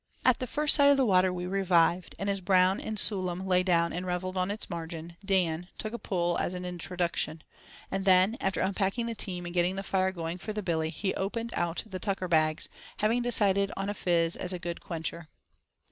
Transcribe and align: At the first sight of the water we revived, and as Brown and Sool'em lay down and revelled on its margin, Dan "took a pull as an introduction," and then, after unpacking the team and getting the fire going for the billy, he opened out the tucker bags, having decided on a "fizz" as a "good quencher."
At 0.25 0.39
the 0.39 0.47
first 0.47 0.73
sight 0.73 0.89
of 0.89 0.97
the 0.97 1.05
water 1.05 1.31
we 1.31 1.45
revived, 1.45 2.15
and 2.17 2.27
as 2.27 2.41
Brown 2.41 2.79
and 2.81 2.97
Sool'em 2.97 3.45
lay 3.45 3.61
down 3.61 3.93
and 3.93 4.03
revelled 4.03 4.35
on 4.35 4.49
its 4.49 4.67
margin, 4.67 5.15
Dan 5.23 5.67
"took 5.77 5.93
a 5.93 5.99
pull 5.99 6.39
as 6.39 6.55
an 6.55 6.65
introduction," 6.65 7.43
and 7.91 8.03
then, 8.03 8.35
after 8.41 8.61
unpacking 8.61 9.05
the 9.05 9.13
team 9.13 9.45
and 9.45 9.53
getting 9.53 9.75
the 9.75 9.83
fire 9.83 10.11
going 10.11 10.39
for 10.39 10.53
the 10.53 10.63
billy, 10.63 10.89
he 10.89 11.13
opened 11.13 11.53
out 11.55 11.83
the 11.85 11.99
tucker 11.99 12.27
bags, 12.27 12.67
having 12.97 13.21
decided 13.21 13.71
on 13.77 13.89
a 13.89 13.93
"fizz" 13.93 14.35
as 14.37 14.51
a 14.51 14.57
"good 14.57 14.81
quencher." 14.81 15.27